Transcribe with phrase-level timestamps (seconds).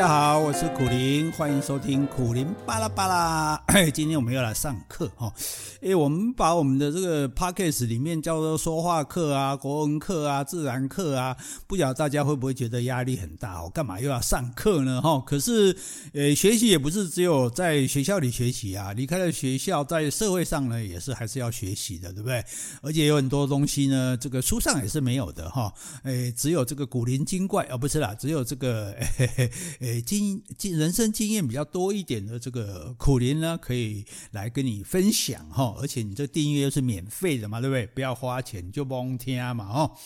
[0.00, 3.62] 大家好，我是苦苓，欢迎收听苦苓巴拉巴拉。
[3.92, 5.30] 今天我们要来上课哈，
[5.82, 11.36] 诶，我们把我们的这个 podcast 里面叫做说话课啊、国文课啊、自然课啊，
[11.66, 13.62] 不晓得大家会不会觉得压力很大？
[13.62, 15.02] 我干嘛又要上课呢？
[15.02, 15.76] 哈，可是，
[16.14, 22.42] 呃，学习也不是只有在学校里学习啊，离开了学校，在社会上呢，也是还是要学习的，对不对？
[22.80, 25.70] 而且有很多东西呢，这个书上也是没有的哈，
[26.04, 28.96] 诶，只有这个古灵精怪，啊不是啦，只有这个。
[29.18, 29.50] 嘿 嘿
[29.80, 37.86] 诶，经经人生经验比较多一点的这个苦苓呢，可以来跟你分享哈，而且你这订阅又是免费的嘛，对不对？
[37.88, 39.96] 不要花钱就甭听嘛，哈。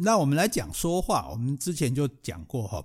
[0.00, 2.84] 那我们来讲说话，我们之前就讲过哈，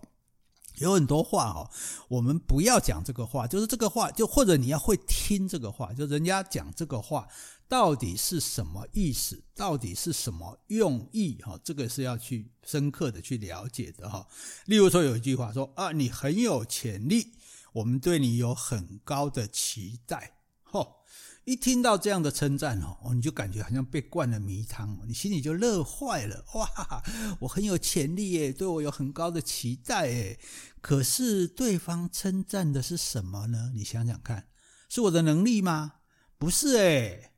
[0.79, 1.69] 有很多话哈，
[2.09, 7.27] 我们不要讲这个话，就是这个话，就或者你要会听这个话，就人家讲这个话。
[7.71, 9.45] 到底是什么意思？
[9.55, 11.37] 到底是什么用意？
[11.41, 14.27] 哈，这个是要去深刻的去了解的哈。
[14.65, 17.31] 例如说，有一句话说啊，你很有潜力，
[17.71, 20.39] 我们对你有很高的期待。
[20.63, 20.97] 吼，
[21.45, 26.43] 一听到这样的称赞哦，你就感觉好像被灌了迷汤，你心里就乐坏了。
[26.55, 27.01] 哇，
[27.39, 30.37] 我很有潜力耶，对我有很高的期待耶。
[30.81, 33.71] 可是对方称赞的是什么呢？
[33.73, 34.49] 你想想看，
[34.89, 35.93] 是我的能力吗？
[36.37, 37.30] 不是诶。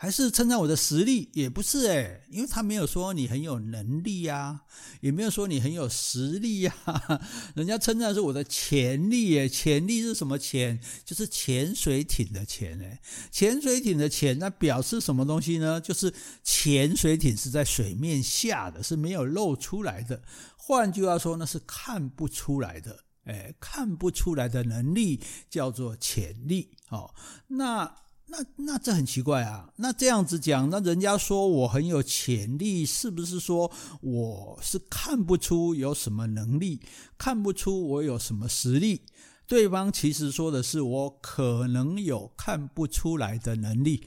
[0.00, 4.60] 还是称赞我的实力，也不是诶，因为他没有说你很有能力呀，
[5.00, 6.72] 也没有说你很有实力呀，
[7.56, 10.78] 人家称赞是我的潜力诶，潜力是什么潜？
[11.04, 13.00] 就是潜水艇的潜诶，
[13.32, 15.80] 潜水艇的潜，那表示什么东西呢？
[15.80, 20.22] 就是潜水艇是在水面下的，是没有露出来的。
[20.56, 26.70] 换句话说，那是看不出来的，诶，看不出来的能力叫做潜力。
[26.90, 27.12] 哦，
[27.48, 27.92] 那。
[28.30, 29.72] 那那这很奇怪啊！
[29.76, 33.70] 那这样子讲，那人家说我很有潜力，是不是说
[34.02, 36.80] 我是看不出有什么能力，
[37.16, 39.02] 看不出我有什么实力？
[39.46, 44.06] 对方其实说的是我可能有看不出来的能力。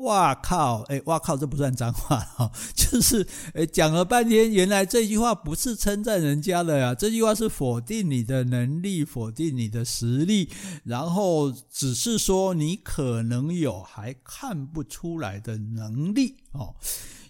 [0.00, 0.82] 哇靠！
[0.88, 1.36] 哎，哇靠！
[1.36, 10.48] 这不算脏话哈， 就是诶讲了半天，原来这句话不是称赞人家的呀，这句话是否定你的能力，否定你的实力，
[10.84, 16.74] 然后只是说你可能有还看不出来的能力哦。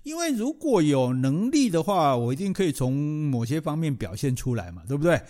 [0.03, 5.21] 因为如果有能力的话，我一定可以从某些方面表现出来嘛，对不对？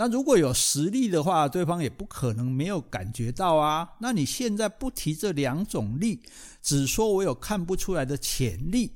[0.00, 3.96] 那如果有实力的话，对方也不可能没有感觉到啊。
[3.98, 6.22] 那你现在不提这两种力，
[6.62, 8.92] 只说我有看不出来的潜力，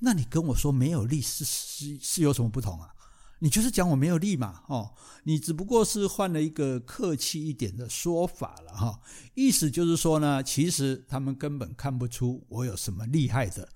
[0.00, 2.90] 那你跟我说没有力是是是有什么不同啊？
[3.38, 4.90] 你就是讲我没有力嘛，哦，
[5.24, 9.00] 你只不过是换了一个客气一点的说法了哈。
[9.32, 13.66] 意思就是说呢，其实他们根本看不出我有什么厉害的。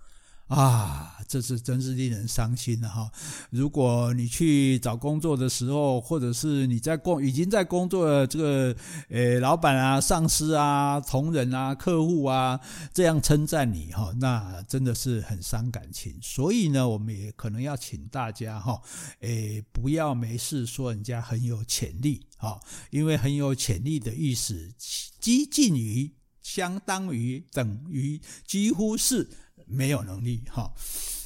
[0.48, 3.10] 啊，这是真是令人伤心的哈！
[3.50, 8.76] 如果你去找工作的时候，或者是你在工已经在工作的这个
[9.08, 12.60] 呃老板啊、上司啊、同仁啊、客户啊
[12.94, 16.16] 这样称赞你哈，那真的是很伤感情。
[16.22, 18.80] 所以呢，我们也可能要请大家哈，
[19.22, 24.72] 诶，不要没事说人家很有潜力哈，因为很有潜力的意思，
[25.18, 29.28] 接近于、相当于、等于、几乎是。
[29.66, 30.72] 没有能力哈，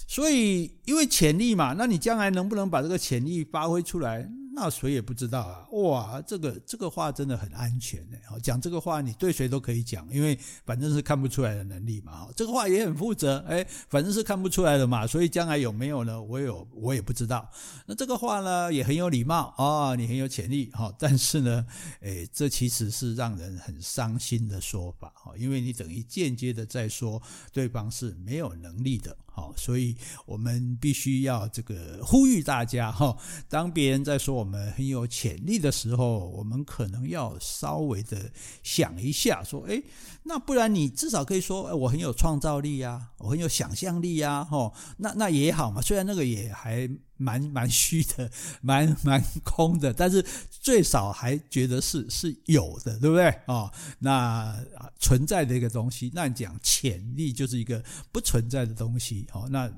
[0.09, 4.29] 所以因为潜力嘛，那你将来能不能把这个潜力发挥出来？
[4.61, 5.67] 那谁也不知道啊！
[5.73, 8.19] 哇，这个这个话真的很安全的。
[8.41, 12.29] 讲这个话你对谁都可以讲，因为反正是看不出来的能力嘛。
[12.37, 16.23] 这个话也很负责，哎，反正是看不出来的嘛，所以将来有没有呢？
[16.23, 17.51] 我有我也不知道。
[17.87, 21.65] 那这个话呢也很有礼貌啊，你很有潜力哈，但是呢，
[22.03, 29.17] 哎，这其实是让人很伤心的说法哈，因为你等于间接的在说对方是没有能力的。
[29.33, 29.97] 好，所以
[30.27, 33.17] 我们必须要这个呼吁大家哈，
[33.49, 38.31] 当别人在说我们很有潜力的时候，我们可能要稍微的
[38.63, 39.83] 想一下，说，哎，
[40.25, 46.89] 那不然你至少可以说，我很有创造力呀，我很有想象力呀，哈，那那也好嘛，虽然那个也还
[47.21, 48.31] 蛮蛮虚的，
[48.63, 53.71] 蛮蛮空的，但是最少还觉得是是有的，对不对啊？
[53.99, 54.59] 那
[54.99, 59.71] 存在的一个东西，那你讲潜力就是一个不存在的东西，哦，那。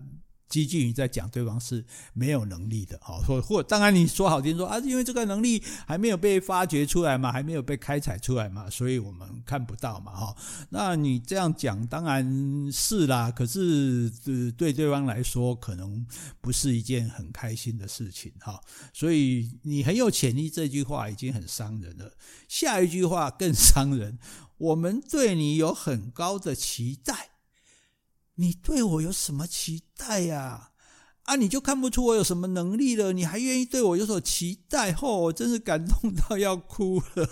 [0.53, 1.83] 接近于在讲对方是
[2.13, 10.37] 没有能力的，好，或或当然你说好听说啊，因为这个能力还没有被发掘出来嘛，还没有被开采出来嘛，所以我们看不到嘛，哈。
[10.69, 14.11] 那你这样讲当然是啦，可是
[14.59, 16.07] 对对方来说可能
[16.43, 18.61] 不是一件很开心的事情，哈。
[18.93, 22.13] 所以你很有潜力这句话已经很伤人了，
[22.47, 24.19] 下一句话更伤人，
[24.59, 27.32] 我们对你有很高的期待。
[28.35, 30.72] 你对我有什么期待呀？
[31.25, 34.93] 啊你就看不出我有什么能力了，你还愿意对我有所期待？
[34.93, 37.29] 吼，我真是感动到要哭了。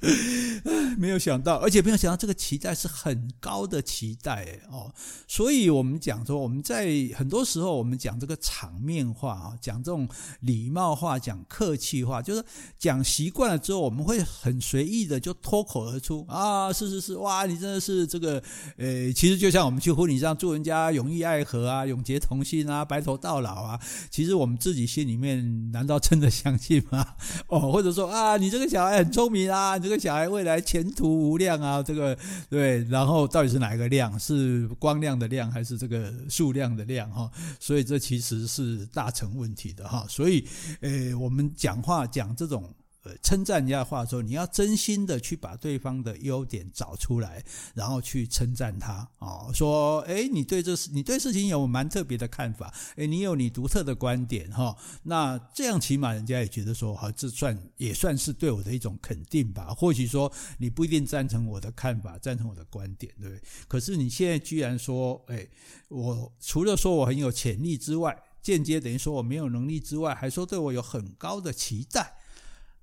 [0.98, 4.92] 没有想到，而且没有想到这个期待是很高的期待哦。
[5.26, 6.86] 所以我们讲说，我们在
[7.16, 10.06] 很多时候我们讲这个场面话啊，讲这种
[10.40, 12.44] 礼貌话，讲客气话，就是
[12.78, 18.42] 讲习惯了之后，我们会很随意的就脱口而出啊，是是是，哇，你真的是这个，
[18.76, 22.81] 呃，其实就像我们去婚礼上祝人家永浴爱河啊，永结同心啊。
[22.84, 23.80] 白头到老啊！
[24.10, 27.06] 其实我们自己心里面难道真的相信吗？
[27.48, 32.16] 哦，或者说啊，你这个小孩很聪明啊，你这个小孩未来前途无量啊，这个
[32.48, 34.18] 对，然后到底是哪一个量？
[34.18, 37.10] 是光亮的亮还是这个数量的量？
[37.10, 40.06] 哈，所以这其实是大成问题的哈。
[40.08, 40.46] 所以，
[40.80, 42.72] 呃，我们讲话讲这种。
[43.02, 47.44] 呃，称赞人家的话说，你要真心的去把对方的优点找出来，
[47.74, 59.74] 然后去称赞他啊，说，哎，你对这事，你对事情有蛮特别的看法，哎，你有你独特的观点哈，那这样起码人家也觉得说，好，这算也算是对我的一种肯定吧。
[59.74, 63.42] 或许说你不一定赞成我的看法，赞成我的观点，对不对？
[63.66, 65.44] 可是你现在居然说，哎，
[65.88, 72.14] 我除了说我很有潜力之外，间接等于说我没有能力之外，还说对我有很高的期待。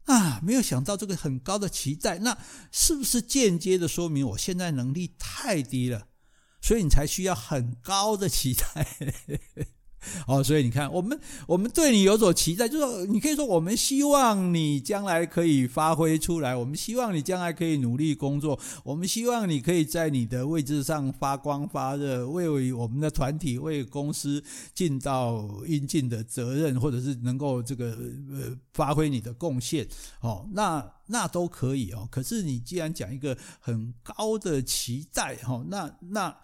[0.09, 2.35] 啊，没有想到这个很高的期待，那
[2.71, 6.07] 是不是间接的说明我现在能力太低了，
[6.59, 8.87] 所以你才需要很高的期待？
[10.27, 24.43] 哦，所以你看，我们我们对你有所期待，就是你可以说我们希望你将来可以发挥出来，我们希望你将来可以努力工作，我们希望你可以在你的位置上发光发热，为我们的团体、为公司
[24.73, 27.97] 尽到应尽的责任，或者是能够这个
[28.31, 29.87] 呃发挥你的贡献。
[30.21, 32.07] 哦，那那都可以哦。
[32.09, 36.35] 可是你既然讲一个很高的期待，哈，那那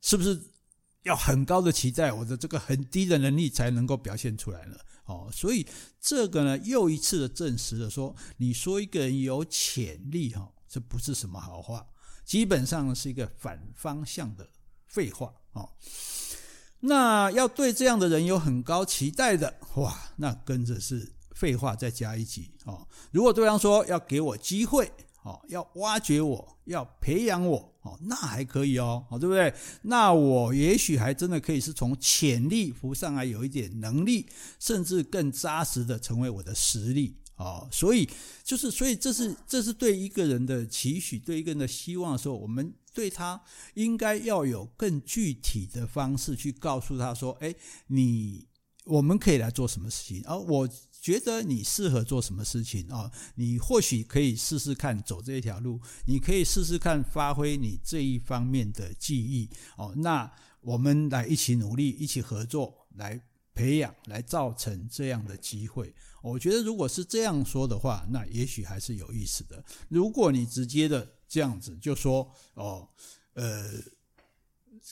[0.00, 0.40] 是不是？
[1.04, 4.78] 要很高的期待，我的这个很低的能力才能够表现出来了。
[5.06, 5.66] 哦，所以
[6.00, 11.86] 这个呢，又一次的证实了说，你说一个人有潜力，哈，这不是什么好话，
[12.24, 14.48] 基本上是一个反方向的
[14.86, 15.32] 废话。
[15.52, 15.68] 哦，
[16.80, 22.50] 那要对这样的人有很高期待的，哇，那跟着是废话再加一级。
[22.64, 24.90] 哦，如果对方说要给我机会。
[25.24, 29.52] 哦，要挖掘我，要培养我，哦，那还可以哦，哦，对不对？
[29.80, 34.26] 那我也许还真的可以是从潜力浮上来，有一点能力，
[34.60, 38.06] 甚至更扎实的成为我的实力，哦，所以
[38.42, 43.40] 就是，所以这是这是对一个人的期许，对一个人的希望的时候，我们对他
[43.72, 47.54] 应该要有更具体的方式去告诉他说，哎，
[47.86, 48.46] 你
[48.84, 50.68] 我们可以来做什么事情，而我。
[51.04, 53.12] 觉得你适合做什么事情啊？
[53.34, 59.92] 你或许可以试试看走这一条路，你可以试试看发挥你这一方面的技艺哦。
[59.98, 63.20] 那我们来一起努力，一起合作，来
[63.52, 65.94] 培养，来造成这样的机会。
[66.22, 69.62] 我觉得如果是这样说的话，那也许还是有意思的。
[69.90, 72.88] 如果你直接的这样子就说哦，
[73.34, 73.74] 呃，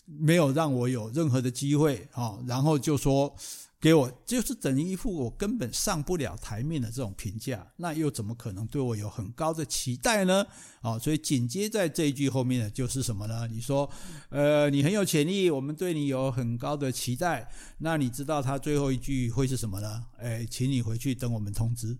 [0.05, 3.35] 没有让我有任何的机会啊，然后就说。
[3.83, 10.47] 给我就是等于一副我根本上不了台面的这种评价，那又怎么可能对我有很高的期待呢？
[10.83, 13.49] 啊，所以紧接在这一句后面的就是什么呢？
[13.49, 13.91] 你说，
[14.29, 17.51] 呃，你很有潜力，我们对你有很高的期待。
[17.79, 20.05] 那你知道他最后一句会是什么呢？
[20.17, 21.99] 哎，请你回去等我们通知。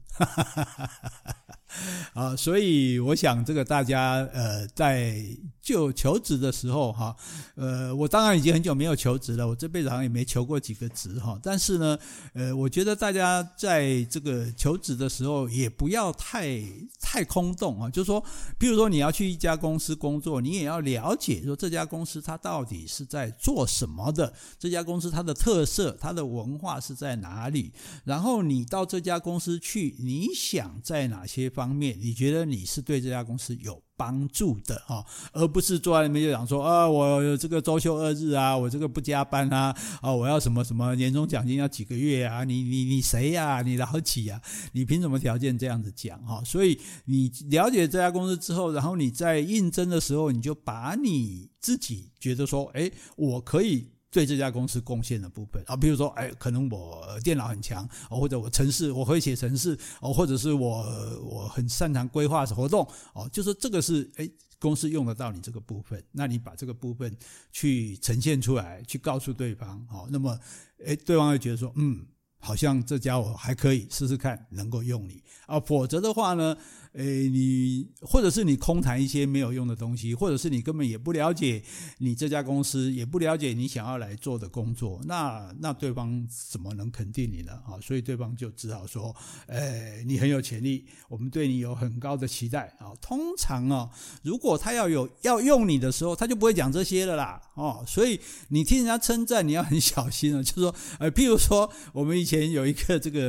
[2.15, 5.25] 啊，所以我想这个大家呃，在
[5.61, 7.15] 就求职的时候哈，
[7.55, 11.39] 呃，我当然已经很久没有求职了，我这辈子好像也没求过几个职哈。
[11.43, 11.99] 但是呢，
[12.35, 16.61] 呃，我觉得大家在这个求职的时候也不要太
[17.01, 18.23] 太空洞啊，就是说，
[18.59, 27.71] 比如说你要去一家公司工作，你也要了解说这家公司它到底是在做什么的，这家公司它的特色、它的文化是在哪里，
[28.05, 42.45] 然后你到这家公司去，你想在哪些方方面，你觉得你是对这家公司有帮助的哈，而不是坐在那边就讲说啊，我这个周休二日啊，我这个不加班啊，啊，我要什么什么年终奖金要几个月啊？
[42.45, 43.63] 你你你谁呀？
[43.63, 44.41] 你老几呀？
[44.73, 46.43] 你凭什么条件这样子讲哈？
[46.45, 53.89] 所以你了解这家公司之后，然后你在应征的时候，你就把你自己觉得说，哎，我可以。
[54.13, 55.61] 对这家公司贡献的部分。
[55.67, 67.17] 啊，比如说，哎，可能我电脑很强，或者我程式我会写程式，哦，或者是我我很擅长规划活动，哦，就是这个是哎公司用得到你这个部分，那你把这个部分
[67.51, 70.39] 去呈现出来，去告诉对方，哦，那么
[70.85, 72.05] 哎对方会觉得说，嗯，
[72.39, 75.23] 好像这家伙还可以试试看能够用你。
[75.47, 76.57] 啊，否则的话呢，
[76.95, 81.63] 诶，你或者是你空谈一些没有用的东西，或者是你根本也不了解
[81.99, 87.53] 你这家公司，也不了解你想要来做的工作，那那对方怎么能肯定你呢？
[87.65, 89.15] 啊，所以对方就只好说，
[89.47, 92.93] 诶，你很有潜力，我们对你有很高的期待啊。
[93.01, 93.89] 通常啊，
[94.23, 97.41] 如果他要有要用你的时候，他就不会讲这些了啦。
[97.55, 100.43] 哦，所以你听人家称赞，你要很小心啊。
[100.43, 103.21] 就是说，呃，譬如说，我们以前有一个这个，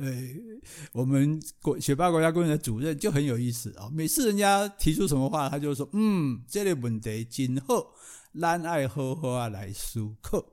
[0.00, 0.12] 呃，
[0.92, 3.88] 我们国雪霸国家公园的主任就很有意思啊。
[3.92, 7.88] 每次人家提出什么话，他就说，嗯，这类问题今后，
[8.40, 10.44] 咱爱好好啊来思考。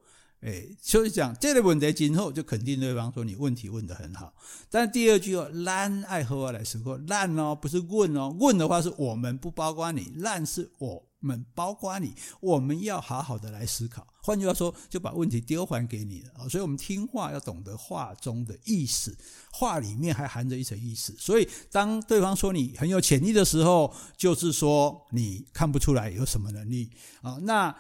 [0.42, 4.34] 哎，就是讲这类问题今后，就肯定对方说你问题问得很好。
[4.70, 11.09] 但第二句哦，咱爱喝啊来思考，烂哦不是问哦，问的话是我们不包括你，烂是我。
[11.20, 14.08] 们包括你，我们要好好的来思考。
[14.22, 16.48] 换句话说，就把问题丢还给你了啊！
[16.48, 19.18] 所以，我们听话要懂得话中的意思，
[19.52, 21.16] 话里面还含着一层意思。
[21.18, 27.40] 所以，当对方说你很有潜力的时候，就是说你看不出来有什么能力啊。
[27.42, 27.76] 那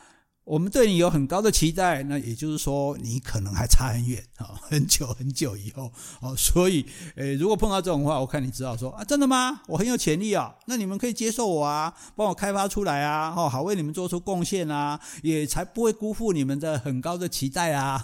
[0.49, 5.91] 我们对你有很高的期待，那也就是说，你可能还差很远啊，很久很久以后
[6.21, 6.35] 哦。
[6.35, 6.83] 所以，
[7.17, 9.61] 诶，如果碰到这种话，我看你只好说啊，真的吗？
[9.67, 18.03] 我很有潜力啊，那你们可以接受我啊，帮我开发出来啊，哦，好为你们做出贡献啊，也才不会辜负你们的很高的期待啊。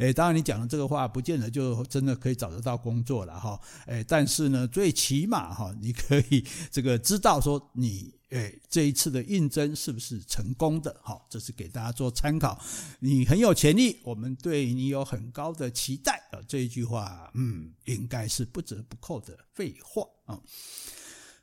[0.00, 3.56] 诶， 当然你讲的这个话，不见得就真的可以找得到工作了哈。
[3.86, 8.17] 诶，但是呢，最起码哈，你可以这个知道说你。
[8.30, 10.94] 哎，这一次的应征是不是成功的？
[11.02, 12.62] 好，这是给大家做参考。
[13.00, 16.22] 你很有潜力，我们对你有很高的期待。
[16.46, 20.40] 这一句话，嗯，应该是不折不扣的废话啊。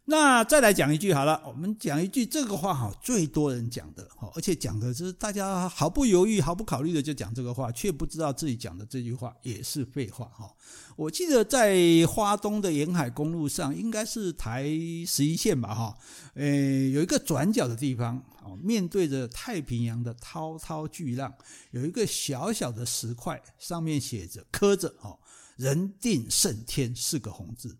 [0.08, 10.48] 那再来讲一句好了，我们讲一句这个话哈，最多人讲的哈，而且讲的是大家毫不犹豫、毫不考虑的就讲这个话，却不知道自己讲的这句话也是废话哈。
[10.96, 11.76] 我记得在
[12.08, 14.66] 花东的沿海公路上，应该是台
[15.08, 15.98] 十一线吧哈，
[16.36, 21.34] 诶，有一个转角的地方哦，面对着太平洋的滔滔巨浪，
[21.72, 25.18] 有一个小小的石块，上面写着刻着哦
[25.58, 27.76] “人定胜天”四个红字。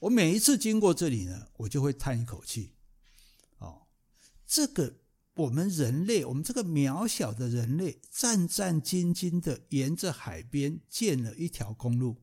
[0.00, 2.74] 我每一次经过这里呢，我就会叹一口气。
[3.58, 3.86] 哦，
[4.46, 4.96] 这个
[5.34, 12.22] 我们人类，我们这个渺小的人类，战战兢兢的沿着海边建了一条公路。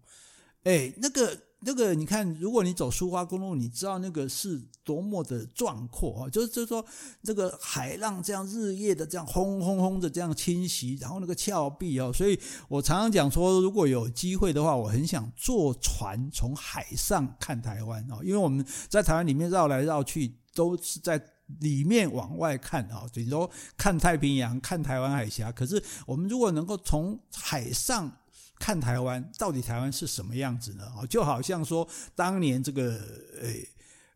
[0.63, 1.46] 哎，那个。
[1.67, 6.29] 那个，你看，如果你走苏花公路，你知道那个是多么的壮阔啊！
[6.29, 6.83] 就是就是说，
[7.21, 21.21] 这个海浪这样日夜的这样轰轰轰的这样侵袭，然后那个峭壁哦，所以我常常讲说，如果有机会的话，我很想坐船从海上看台湾啊，因为我们在台湾里面绕来绕去，都是在
[21.59, 25.51] 里面往外看啊，等于说看太平洋、看台湾海峡。
[25.51, 28.09] 可是我们如果能够从海上，
[28.59, 30.83] 看台湾到底台湾是什么样子呢？
[30.97, 32.99] 哦，就好像说当年这个
[33.41, 33.67] 诶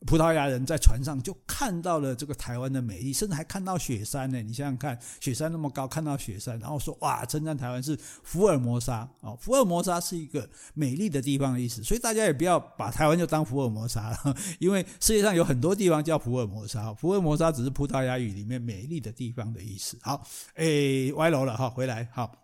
[0.07, 4.41] 葡萄牙人在船上就看到了这个台湾的美丽，甚至还看到雪山呢。
[4.41, 11.83] 你想想看，雪山那么高，看到雪山，然后说哇，称赞台湾是福尔摩沙哦，福尔摩沙是一个美丽的地方的意思。
[11.83, 19.99] 所以大家也不要把台湾就当福尔摩沙了， 因为世界上有很多地方叫福尔摩沙，福尔摩沙只是葡萄牙语里面美丽的地方的意思。
[20.01, 22.40] 好，诶，歪楼了哈，回来好。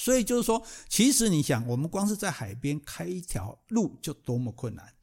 [0.00, 4.94] 所以就是说，其实你想，我们光是在海边开一条路就多么困难，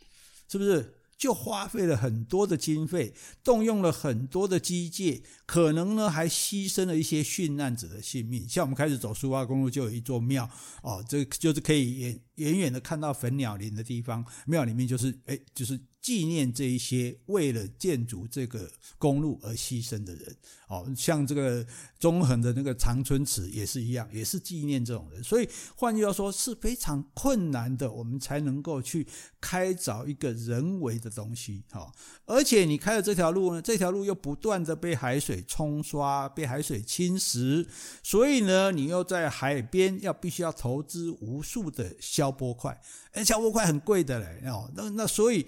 [0.50, 0.96] 是不是？
[1.16, 3.14] 就花费了很多的经费，
[3.44, 8.48] 动用了很多的机械，可能呢还牺牲了一些殉难者的性命。
[8.48, 10.48] 像我们开始走苏花公路，就有一座庙
[10.84, 15.80] 哦，这就是可以远远的看到粉鸟林的地方，庙里面就是哎，就是。
[16.00, 20.38] 纪念这一些为了建筑这个公路而牺牲的人，
[20.70, 21.66] 哦，像这个
[22.00, 25.22] 中横的那个长春祠也是一样，也是纪念这种人。
[25.22, 29.06] 所以换句话说，是非常困难的，我们才能够去
[29.42, 31.92] 开凿一个人为的东西，哈。
[32.26, 37.68] 而且你开了这条路呢，这条路又不断的被海水冲刷、被海水侵蚀，
[38.02, 42.80] 所以呢，你又在海边要必须要投资无数的消波块，
[43.14, 45.46] 哎，消波块很贵的嘞，哦，那那所以。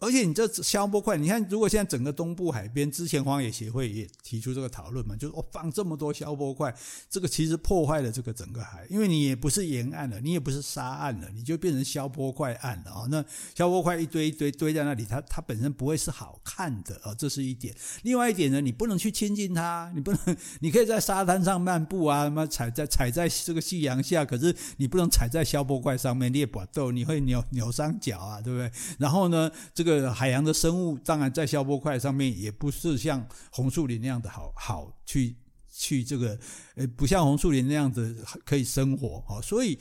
[0.00, 6.74] 而且你这消波块，你看，如果现在整个东部海边，之前荒野协会也提出这个讨论嘛，就是我放这么多消波块，
[7.10, 13.06] 这个其实破坏了这个整个海，因为你也不是沿岸了，你也不是沙岸了，你就变成消波块岸了啊。
[13.10, 13.22] 那
[13.54, 17.76] 消波块一堆一堆堆在那里，它它本身不会是好看的啊，这是一点。
[18.02, 28.72] 另外一点呢，你不能去亲近它，你不能， 你可以在沙滩上漫步啊，什么踩在踩在这个夕阳下，可是你不能踩在消波块上面，你也不抖，你会扭扭伤脚啊，对不对？
[28.98, 29.89] 然后呢，这个。
[29.90, 35.34] 个海洋的生物，当然在消波块上面也不是像红树林那样的好好去
[35.72, 36.38] 去这个，
[36.76, 39.40] 呃，不像红树林那样子可以生活啊。
[39.40, 39.78] 所以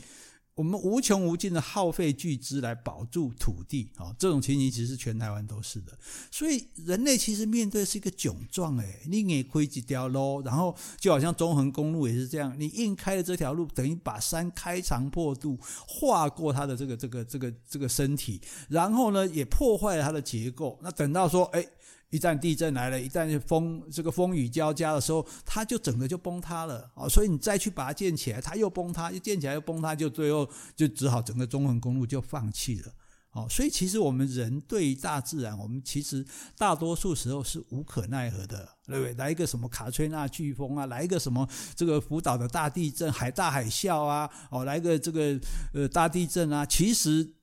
[0.59, 5.97] 我们无穷无尽的耗费巨资来保住土地，啊，这种情形其实全台湾都是的。
[6.29, 20.77] 所以人类其实面对是一个窘状，诶，你也亏几条路，然后就好像中横公路也是这样，你硬开了这条路，等于把山开肠破肚，划过它的这个这个这个这个身体，然后呢也破坏了它的结构。
[20.81, 21.69] 那等到说，诶
[22.11, 27.07] 一旦地震来了，一旦风这个风雨交加的时候，它就整个就崩塌了啊！
[27.07, 32.91] 所以你再去把它建起来，它又崩塌，又建起来又崩塌，就最后就只好整个中横公路就放弃了。
[33.31, 36.25] 哦，所以其实我们人对于大自然，我们其实
[36.57, 39.13] 大多数时候是无可奈何的，对不对？
[39.13, 45.39] 来一个什么卡崔娜飓风啊，来一个什么这个福岛的大地震、海大海啸啊，哦，来一个这个
[45.75, 47.35] 呃大地震啊，其实。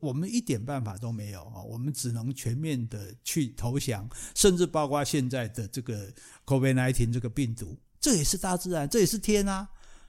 [0.00, 1.62] 我们一点办法都没有啊！
[1.62, 6.12] 我们只能全面的去投降，甚至包括现在的这个
[6.46, 9.68] COVID-19 这个病毒，这也是大自然，这也是天啊！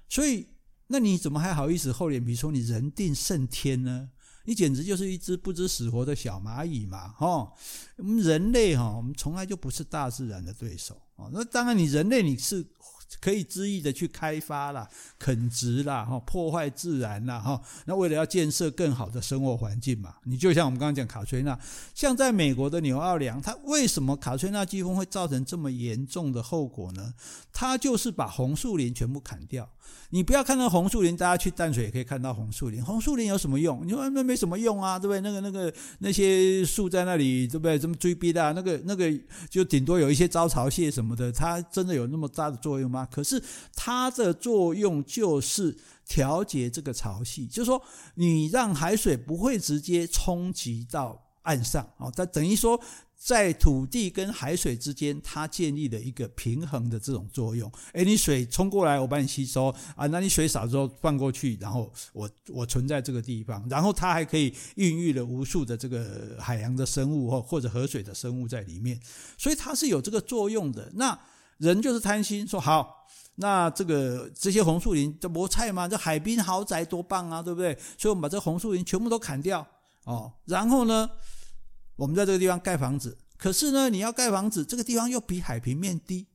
[0.09, 0.47] 所以，
[0.87, 4.09] 那你怎么还好意思厚脸皮说你人定胜天呢？
[4.45, 7.09] 你简直就是一只不知死活的小蚂蚁嘛！
[7.09, 7.53] 哈，
[7.97, 11.29] 我们人类哈，我们从来就不是大自然的对手啊！
[11.31, 12.65] 那当然，你人类你是。
[13.19, 14.87] 可以恣意的去开发啦、
[15.19, 21.57] 垦殖啦、哈破坏自然啦、哈那为了要建设更好的生活环境嘛，你就像我们刚刚讲卡崔娜，
[21.93, 27.13] 像在美国的纽奥良，它为什么卡崔娜飓风会造成这么严重的后果呢？
[27.51, 29.69] 它就是把红树林全部砍掉。
[30.13, 32.83] 你不要看到红树林，大家去淡水也可以看到红树林。
[32.83, 33.85] 红树林有什么用？
[33.85, 35.21] 你说那没什么用啊，对不对？
[35.21, 37.79] 那个、那个那些树在那里，对不对？
[37.79, 39.09] 这么追逼的，那个、那个
[39.49, 43.00] 就顶多有一些招潮蟹什么的，它真的有那么大的作用吗？
[43.05, 43.41] 可是
[43.75, 45.77] 它的作用就是
[46.07, 47.81] 调节这个潮汐，就是说
[48.15, 52.81] 你让海水不会直接冲击到岸上啊，它等于说。
[53.23, 57.71] 在土地跟海水之间，它建立了一个平衡的这种作用。
[57.93, 68.99] 诶，你水冲过来，我帮你吸收啊，那你水少之后放过去，然后我我存在这个地方，然后它还可以孕育了无数的这个海洋的生物或或者河水的生物在里面，
[69.37, 70.91] 所以它是有这个作用的。
[70.95, 71.15] 那
[71.61, 75.87] 人就是贪心，说好，那这个这些红树林这菠菜嘛？
[75.87, 77.77] 这海滨豪宅多棒啊，对不对？
[77.97, 79.65] 所以我们把这红树林全部都砍掉
[80.05, 81.09] 哦，然后呢？
[81.97, 86.25] 我们在这个地方盖房子，可是呢，你要盖房子，这个地方又比海平面低，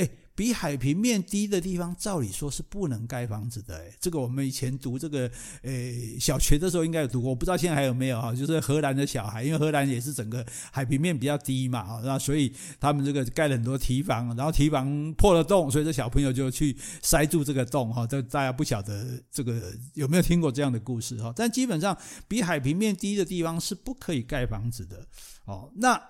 [0.00, 0.08] 哎。
[0.32, 3.76] 比海平面低的地方，照理说是不能盖房子的。
[3.76, 5.30] 哎，这个我们以前读这个，
[5.64, 8.34] 诶，小学的时候应该有读过，我不知道现在还有没有哈。
[8.34, 18.06] 就是荷兰的小孩，因为荷兰也是整个海平面比较低嘛，哈那所以他们这个盖了很多堤防，然后堤防破了洞，所以这小朋友就去塞住这个洞哈。
[18.06, 21.30] 这大家不晓得这个有没有听过这样的故事哈？
[21.36, 21.94] 但基本上
[22.26, 25.06] 比海平面低的地方是不可以盖房子的。
[25.44, 26.00] 哦，那。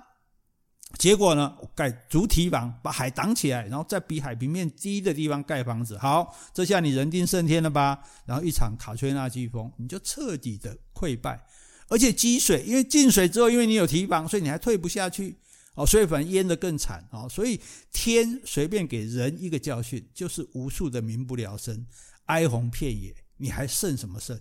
[0.99, 1.57] 结果呢？
[1.75, 5.97] 盖主体房，把海挡起来，然后在比海平面低的地方盖房子。
[5.97, 8.01] 好，这下你人定胜天了吧？
[8.27, 11.43] 然后一场卡崔娜飓风，你就彻底的溃败，
[11.89, 15.37] 而且积水，因为进水之后，因为你有堤防，所以你还退不下去
[15.75, 17.29] 哦，所以反而淹得更惨哦。
[17.31, 17.59] 所以
[17.93, 21.87] 天随便给人一个教训，就是无数的民不聊生，
[22.27, 24.39] 哀鸿遍野，你还胜什么胜？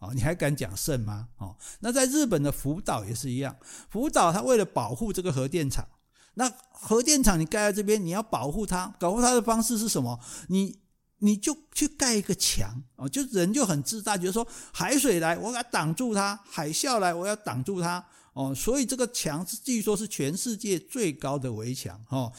[0.00, 1.28] 哦，你还敢讲胜吗？
[1.36, 3.54] 哦，那在日本的福岛也是一样，
[3.90, 5.86] 福岛它为了保护这个核电厂，
[6.34, 10.18] 那核电厂你盖在这边，你要保护它，保护它的方式是什么？
[10.48, 10.78] 你
[11.18, 22.32] 你就去盖一个墙哦，就人就很自大，觉得说海水来我要挡住它，海啸来我要挡住它哦，所以这个墙是据说是全世界最高的围墙哦，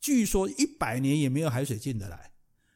[0.00, 2.30] 据说一百年也没有海水进得来，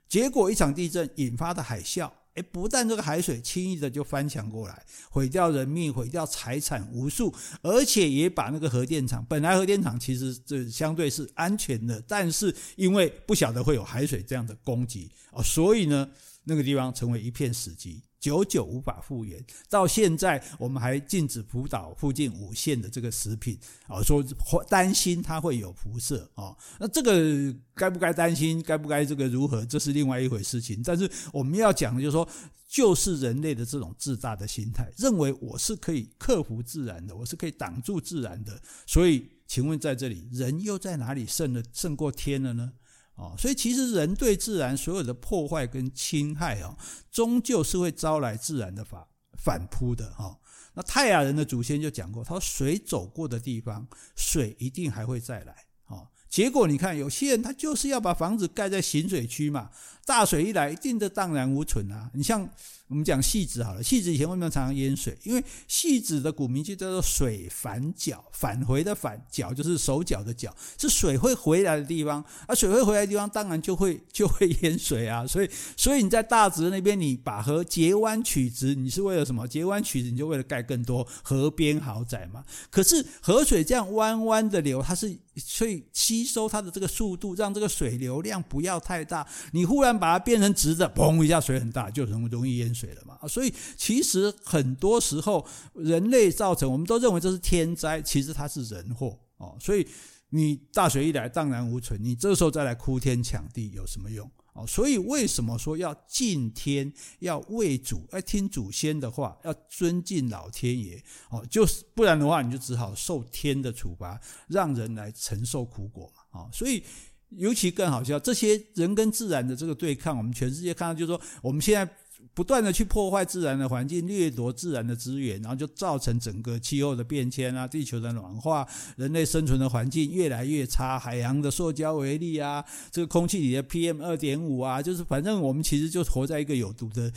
[0.09, 2.11] 结果一场地震引发的海啸。
[2.41, 16.09] 不但这个海水轻易的就翻墙过来，毁掉人命，毁掉财产无数，而且也把那个核电厂，本来核电厂其实这相对是安全的，但是因为不晓得会有海水这样的攻击啊，所以呢，
[16.45, 18.01] 那个地方成为一片死寂。
[18.21, 24.23] 久久无法复原，到现在我们还禁止福岛附近五县的这个食品啊，说
[24.69, 26.57] 担心它会有辐射啊。
[26.79, 30.83] 那这个该不该担心，该不该这个如何，这是另外一回事情。
[30.83, 32.29] 但是我们要讲的就是说，
[32.67, 38.61] 就是人类的这种自大的心态，认为我是可以克服自然的，我是可以挡住自然的。
[38.87, 42.73] 所以，请问在这里，人又在哪里胜了胜过天了呢？
[43.19, 46.79] 哦，所以其实人对自然所有的破坏跟侵害哦，
[47.11, 49.05] 终究是会招来自然的反
[49.37, 50.39] 反扑的哈。
[50.75, 55.65] 那泰雅人的祖先就讲过，他说水走过的地方，水一定还会再来。
[55.87, 59.71] 哦，结果你看有些人他就是要把房子盖在行水区嘛，
[60.09, 62.11] 大水一来，一定的荡然无存啊！
[62.15, 62.49] 你像。
[62.89, 65.15] 我们讲戏子好了，戏子以前为什么常常淹水？
[65.23, 72.25] 因为戏子的古名就叫做水返脚，返回的返，脚就是手脚的脚，是水会回来的地方。
[72.47, 75.27] 而水会回来的地方，当然就会 就会淹水啊。
[75.27, 79.47] 所以，所以你在大直那边，你把河截弯曲直，你是为了什么？
[79.47, 82.43] 截弯曲直，你就为了盖更多河边豪宅嘛。
[82.71, 89.29] 可是河水这样弯弯的流，它是所以吸收它的这个速度，让这个水流量不要太大。
[89.53, 92.95] 你忽然把它变成直的，砰一下水很大，就容容易淹水。
[92.95, 93.19] 了嘛？
[93.29, 99.57] 所以其实很多时候人类造成，我们都认为这是天灾，其实它是人祸哦。
[99.61, 99.87] 所以
[100.31, 104.67] 你大水一来，荡然无存，你这时候再来哭天抢地有什么用哦？
[104.67, 111.45] 所以为什么说要敬天，要畏祖，要听祖先的话，要尊敬老天爷哦？
[111.51, 116.49] 就是不然的话，你就只好受天的处罚，让人来承受苦果嘛啊！
[116.53, 116.83] 所以
[117.31, 121.93] 尤其更好笑，这些人跟自然的这个对抗，我们全世界看到，就是说我们现在。
[122.35, 128.65] 不断的去破坏自然的环境，掠夺自然的资源，然后就造成整个气候的变迁啊，地球的暖化，
[128.97, 137.13] 人类生存的环境越来越差，海洋的塑胶为例啊，这个空气里的 PM 二点五啊，就是反正我们其实就活在一个有毒的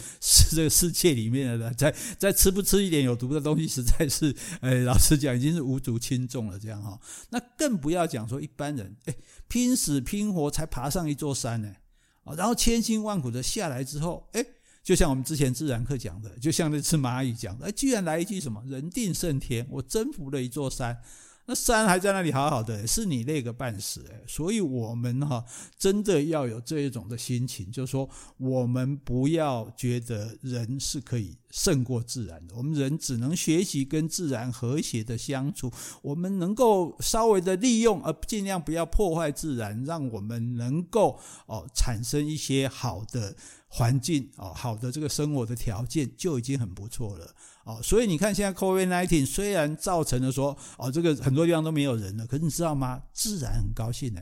[0.50, 1.72] 这个世界里面了。
[1.76, 6.58] 在在吃不吃一点有毒的东西，实在是，哎，老实讲已经是无足轻重了。
[6.58, 9.16] 这样哈，那更不要讲说一般人，哎，
[9.48, 11.76] 拼死拼活才爬上一座山呢，
[12.24, 14.44] 啊，然后千辛万苦的下来之后，哎。
[14.84, 21.00] 就像我们之前自然课讲的，就像那次蚂蚁讲的，哎，居然来一句什么“人定胜天”，我征服了一座山，
[21.46, 25.46] 那山还在那里好好的，是你累个半死哎，所以我们哈
[25.78, 43.36] 真的要有这一种的心情，就是说我们不要觉得人是可以胜过自然的，我们人只能学习跟自然和谐的相处，我们能够稍微的利用，而尽量不要破坏自然，让我们能够哦产生一些好的。
[43.74, 47.34] 环境哦，好的这个生活的条件就已经很不错了
[47.64, 53.02] 哦，所以你看现在 COVID-19 虽然造成了说哦，这个很多地方都没有人了，可是你知道吗？
[53.14, 54.22] 自然很高兴呢，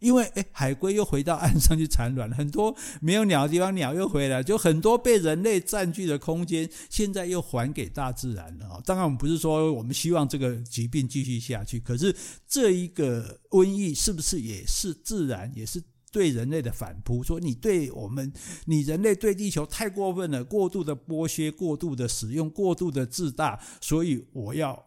[0.00, 8.82] 因为诶海龟又回到岸上去产卵，很多没有鸟的地方鸟又回来，就很多被人类占据的空间现在又还给大自然了。
[8.84, 12.14] 当然我们不是说我们希望这个疾病继续下去，可是
[12.48, 15.80] 这一个瘟疫是不是也是自然也是？
[16.12, 18.32] 对人类的反扑，说你对我们，
[18.64, 24.84] 你人类对地球太过分了，过度的剥削，过度的使用，过度的自大，所以我要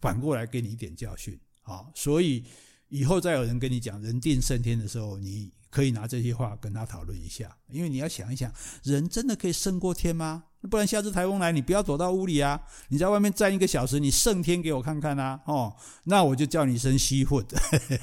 [0.00, 1.86] 反过来给你一点教训啊！
[1.94, 2.42] 所以
[2.88, 10.44] 以后再有人跟你讲“人定胜天”的时候，你可以拿这些话跟他讨论一下，因为你要想一想，人真的可以胜过天吗？
[10.70, 12.58] 不然下次台风来，你不要躲到屋里啊！
[12.88, 15.38] 你在外面站一个小时，你胜天给我看看啊！
[15.44, 17.44] 哦，那我就叫你一声西混。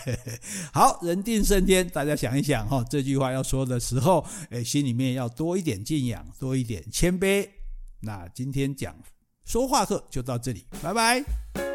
[0.71, 7.49] 好，人定胜天，大家想一想哈，这句话要说的时候，诶，心里面要多一点敬仰，多一点谦卑。
[8.01, 8.95] 那今天讲
[9.43, 11.70] 说话课就到这里，拜拜。